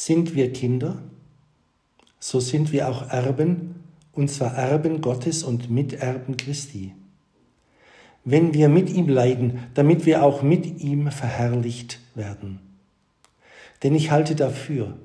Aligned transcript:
Sind 0.00 0.36
wir 0.36 0.52
Kinder, 0.52 1.02
so 2.20 2.38
sind 2.38 2.70
wir 2.70 2.88
auch 2.88 3.10
Erben, 3.10 3.82
und 4.12 4.30
zwar 4.30 4.54
Erben 4.54 5.00
Gottes 5.00 5.42
und 5.42 5.70
Miterben 5.70 6.36
Christi. 6.36 6.94
Wenn 8.24 8.54
wir 8.54 8.68
mit 8.68 8.90
ihm 8.90 9.08
leiden, 9.08 9.58
damit 9.74 10.06
wir 10.06 10.22
auch 10.22 10.40
mit 10.40 10.80
ihm 10.80 11.10
verherrlicht 11.10 11.98
werden. 12.14 12.60
Denn 13.82 13.92
ich 13.96 14.12
halte 14.12 14.36
dafür, 14.36 14.96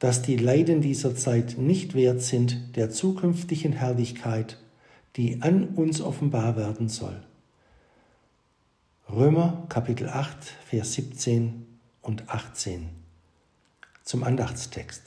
dass 0.00 0.22
die 0.22 0.36
Leiden 0.36 0.80
dieser 0.80 1.14
Zeit 1.14 1.56
nicht 1.56 1.94
wert 1.94 2.20
sind 2.20 2.74
der 2.74 2.90
zukünftigen 2.90 3.74
Herrlichkeit, 3.74 4.58
die 5.14 5.40
an 5.40 5.68
uns 5.76 6.00
offenbar 6.00 6.56
werden 6.56 6.88
soll. 6.88 7.22
Römer 9.08 9.66
Kapitel 9.68 10.08
8, 10.08 10.36
Vers 10.68 10.94
17 10.94 11.64
und 12.02 12.28
18 12.28 13.05
zum 14.06 14.24
Andachtstext. 14.24 15.02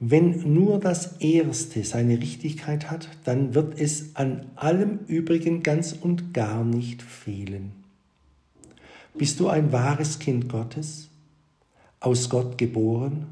Wenn 0.00 0.54
nur 0.54 0.80
das 0.80 1.18
Erste 1.18 1.84
seine 1.84 2.18
Richtigkeit 2.18 2.90
hat, 2.90 3.08
dann 3.24 3.54
wird 3.54 3.78
es 3.78 4.16
an 4.16 4.46
allem 4.56 5.00
Übrigen 5.06 5.62
ganz 5.62 5.92
und 5.92 6.32
gar 6.32 6.64
nicht 6.64 7.02
fehlen. 7.02 7.72
Bist 9.14 9.38
du 9.38 9.48
ein 9.48 9.70
wahres 9.70 10.18
Kind 10.18 10.48
Gottes? 10.48 11.10
aus 12.02 12.28
Gott 12.28 12.58
geboren, 12.58 13.26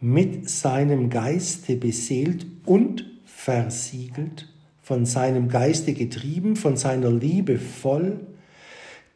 mit 0.00 0.48
seinem 0.48 1.10
Geiste 1.10 1.76
beseelt 1.76 2.46
und 2.64 3.04
versiegelt, 3.24 4.48
von 4.80 5.04
seinem 5.04 5.48
Geiste 5.48 5.92
getrieben, 5.92 6.56
von 6.56 6.76
seiner 6.76 7.10
Liebe 7.10 7.58
voll, 7.58 8.20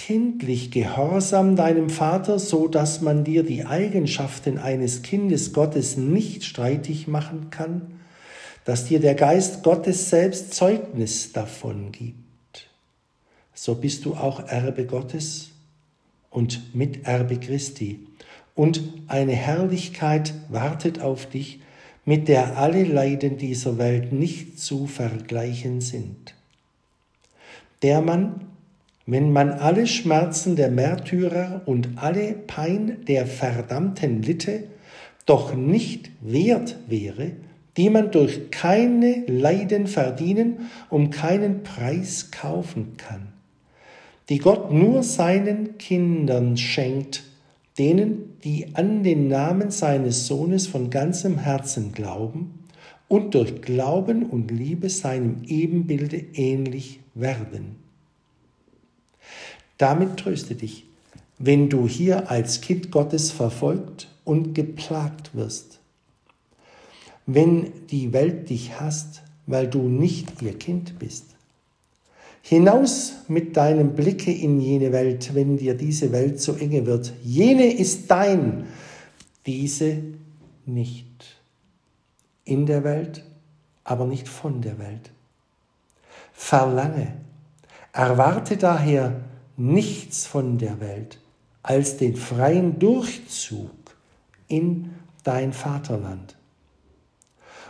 kindlich 0.00 0.70
gehorsam 0.70 1.56
deinem 1.56 1.90
Vater, 1.90 2.38
so 2.38 2.68
dass 2.68 3.02
man 3.02 3.22
dir 3.22 3.42
die 3.42 3.66
Eigenschaften 3.66 4.56
eines 4.56 5.02
Kindes 5.02 5.52
Gottes 5.52 5.98
nicht 5.98 6.44
streitig 6.44 7.06
machen 7.06 7.50
kann, 7.50 8.00
dass 8.64 8.86
dir 8.86 8.98
der 8.98 9.14
Geist 9.14 9.62
Gottes 9.62 10.08
selbst 10.08 10.54
Zeugnis 10.54 11.32
davon 11.32 11.92
gibt. 11.92 12.70
So 13.52 13.74
bist 13.74 14.06
du 14.06 14.14
auch 14.14 14.40
Erbe 14.48 14.86
Gottes 14.86 15.50
und 16.30 16.74
Miterbe 16.74 17.38
Christi 17.38 18.00
und 18.54 18.82
eine 19.06 19.34
Herrlichkeit 19.34 20.32
wartet 20.48 21.02
auf 21.02 21.26
dich, 21.26 21.60
mit 22.06 22.26
der 22.28 22.56
alle 22.56 22.84
Leiden 22.84 23.36
dieser 23.36 23.76
Welt 23.76 24.14
nicht 24.14 24.58
zu 24.58 24.86
vergleichen 24.86 25.82
sind. 25.82 26.34
Der 27.82 28.00
man, 28.00 28.46
wenn 29.10 29.32
man 29.32 29.50
alle 29.50 29.88
Schmerzen 29.88 30.54
der 30.54 30.70
Märtyrer 30.70 31.62
und 31.66 31.88
alle 31.96 32.32
Pein 32.32 32.98
der 33.08 33.26
Verdammten 33.26 34.22
litte, 34.22 34.68
doch 35.26 35.56
nicht 35.56 36.12
wert 36.20 36.76
wäre, 36.86 37.32
die 37.76 37.90
man 37.90 38.12
durch 38.12 38.52
keine 38.52 39.24
Leiden 39.26 39.88
verdienen, 39.88 40.70
um 40.90 41.10
keinen 41.10 41.64
Preis 41.64 42.30
kaufen 42.30 42.96
kann, 42.98 43.32
die 44.28 44.38
Gott 44.38 44.72
nur 44.72 45.02
seinen 45.02 45.76
Kindern 45.76 46.56
schenkt, 46.56 47.24
denen, 47.78 48.38
die 48.44 48.76
an 48.76 49.02
den 49.02 49.26
Namen 49.26 49.72
seines 49.72 50.28
Sohnes 50.28 50.68
von 50.68 50.88
ganzem 50.88 51.36
Herzen 51.36 51.90
glauben 51.90 52.60
und 53.08 53.34
durch 53.34 53.60
Glauben 53.60 54.22
und 54.26 54.52
Liebe 54.52 54.88
seinem 54.88 55.42
Ebenbilde 55.48 56.16
ähnlich 56.34 57.00
werden. 57.14 57.89
Damit 59.80 60.18
tröste 60.18 60.56
dich, 60.56 60.84
wenn 61.38 61.70
du 61.70 61.88
hier 61.88 62.30
als 62.30 62.60
Kind 62.60 62.90
Gottes 62.90 63.30
verfolgt 63.30 64.08
und 64.24 64.54
geplagt 64.54 65.34
wirst. 65.34 65.80
Wenn 67.24 67.86
die 67.86 68.12
Welt 68.12 68.50
dich 68.50 68.78
hasst, 68.78 69.22
weil 69.46 69.68
du 69.68 69.88
nicht 69.88 70.42
ihr 70.42 70.58
Kind 70.58 70.98
bist. 70.98 71.24
Hinaus 72.42 73.14
mit 73.28 73.56
deinem 73.56 73.94
Blicke 73.94 74.30
in 74.30 74.60
jene 74.60 74.92
Welt, 74.92 75.34
wenn 75.34 75.56
dir 75.56 75.72
diese 75.72 76.12
Welt 76.12 76.42
so 76.42 76.52
enge 76.56 76.84
wird. 76.84 77.14
Jene 77.24 77.72
ist 77.72 78.10
dein, 78.10 78.66
diese 79.46 79.96
nicht. 80.66 81.06
In 82.44 82.66
der 82.66 82.84
Welt, 82.84 83.24
aber 83.84 84.04
nicht 84.04 84.28
von 84.28 84.60
der 84.60 84.78
Welt. 84.78 85.10
Verlange, 86.34 87.14
erwarte 87.94 88.58
daher 88.58 89.22
nichts 89.60 90.26
von 90.26 90.56
der 90.56 90.80
Welt 90.80 91.18
als 91.62 91.98
den 91.98 92.16
freien 92.16 92.78
Durchzug 92.78 93.70
in 94.48 94.90
dein 95.22 95.52
Vaterland. 95.52 96.36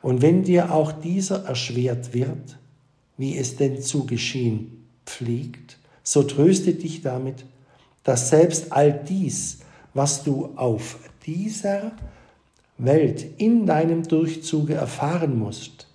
Und 0.00 0.22
wenn 0.22 0.44
dir 0.44 0.72
auch 0.72 0.92
dieser 0.92 1.44
erschwert 1.44 2.14
wird, 2.14 2.58
wie 3.18 3.36
es 3.36 3.56
denn 3.56 3.82
zu 3.82 4.06
geschehen 4.06 4.86
pflegt, 5.04 5.78
so 6.02 6.22
tröste 6.22 6.72
dich 6.72 7.02
damit, 7.02 7.44
dass 8.02 8.30
selbst 8.30 8.72
all 8.72 8.92
dies, 8.92 9.58
was 9.92 10.24
du 10.24 10.52
auf 10.56 10.98
dieser 11.26 11.92
Welt 12.78 13.26
in 13.38 13.66
deinem 13.66 14.02
Durchzuge 14.04 14.74
erfahren 14.74 15.38
musst, 15.38 15.86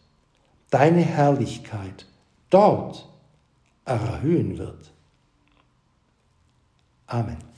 deine 0.69 1.01
Herrlichkeit 1.01 2.05
dort 2.51 3.09
erhöhen 3.85 4.59
wird. 4.59 4.91
Amen. 7.11 7.48